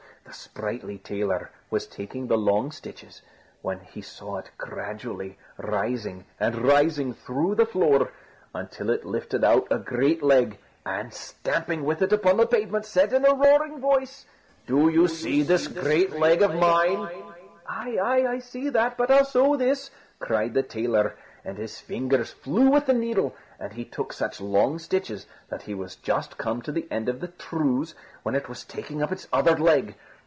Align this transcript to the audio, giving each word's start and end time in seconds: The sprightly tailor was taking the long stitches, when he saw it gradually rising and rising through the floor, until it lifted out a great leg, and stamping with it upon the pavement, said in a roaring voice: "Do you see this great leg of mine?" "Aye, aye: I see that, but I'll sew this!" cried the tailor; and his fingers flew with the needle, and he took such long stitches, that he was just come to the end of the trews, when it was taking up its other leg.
The 0.23 0.37
sprightly 0.37 0.97
tailor 0.99 1.49
was 1.69 1.87
taking 1.87 2.27
the 2.27 2.37
long 2.37 2.71
stitches, 2.71 3.21
when 3.61 3.79
he 3.81 4.01
saw 4.01 4.37
it 4.37 4.51
gradually 4.57 5.37
rising 5.57 6.23
and 6.39 6.55
rising 6.63 7.13
through 7.13 7.55
the 7.55 7.65
floor, 7.65 8.13
until 8.53 8.91
it 8.91 9.03
lifted 9.05 9.43
out 9.43 9.67
a 9.69 9.77
great 9.79 10.23
leg, 10.23 10.57
and 10.85 11.13
stamping 11.13 11.83
with 11.83 12.01
it 12.01 12.13
upon 12.13 12.37
the 12.37 12.45
pavement, 12.47 12.85
said 12.85 13.11
in 13.11 13.25
a 13.25 13.33
roaring 13.33 13.81
voice: 13.81 14.25
"Do 14.67 14.87
you 14.89 15.07
see 15.09 15.41
this 15.41 15.67
great 15.67 16.11
leg 16.13 16.41
of 16.43 16.55
mine?" 16.55 17.09
"Aye, 17.67 17.97
aye: 18.01 18.25
I 18.29 18.39
see 18.39 18.69
that, 18.69 18.95
but 18.97 19.11
I'll 19.11 19.25
sew 19.25 19.57
this!" 19.57 19.89
cried 20.19 20.53
the 20.53 20.63
tailor; 20.63 21.15
and 21.43 21.57
his 21.57 21.79
fingers 21.79 22.29
flew 22.31 22.69
with 22.69 22.85
the 22.85 22.93
needle, 22.93 23.35
and 23.59 23.73
he 23.73 23.83
took 23.83 24.13
such 24.13 24.39
long 24.39 24.79
stitches, 24.79 25.25
that 25.49 25.63
he 25.63 25.73
was 25.73 25.95
just 25.97 26.37
come 26.37 26.61
to 26.61 26.71
the 26.71 26.87
end 26.91 27.09
of 27.09 27.19
the 27.19 27.27
trews, 27.27 27.95
when 28.23 28.35
it 28.35 28.47
was 28.47 28.63
taking 28.63 29.01
up 29.03 29.11
its 29.11 29.27
other 29.33 29.57
leg. 29.57 29.95